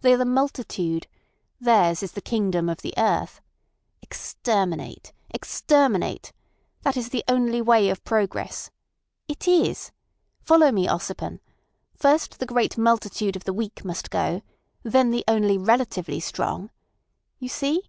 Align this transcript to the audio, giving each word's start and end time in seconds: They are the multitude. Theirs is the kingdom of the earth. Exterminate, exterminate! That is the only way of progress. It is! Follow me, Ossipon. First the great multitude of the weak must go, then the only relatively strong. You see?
They 0.00 0.14
are 0.14 0.16
the 0.16 0.24
multitude. 0.24 1.06
Theirs 1.60 2.02
is 2.02 2.12
the 2.12 2.22
kingdom 2.22 2.70
of 2.70 2.78
the 2.80 2.94
earth. 2.96 3.42
Exterminate, 4.00 5.12
exterminate! 5.28 6.32
That 6.80 6.96
is 6.96 7.10
the 7.10 7.22
only 7.28 7.60
way 7.60 7.90
of 7.90 8.02
progress. 8.02 8.70
It 9.28 9.46
is! 9.46 9.92
Follow 10.40 10.72
me, 10.72 10.88
Ossipon. 10.88 11.40
First 11.94 12.38
the 12.38 12.46
great 12.46 12.78
multitude 12.78 13.36
of 13.36 13.44
the 13.44 13.52
weak 13.52 13.84
must 13.84 14.08
go, 14.10 14.40
then 14.82 15.10
the 15.10 15.24
only 15.28 15.58
relatively 15.58 16.20
strong. 16.20 16.70
You 17.38 17.50
see? 17.50 17.82